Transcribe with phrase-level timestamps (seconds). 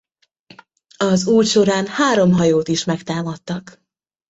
[0.97, 3.81] Az út során három hajót is megtámadtak.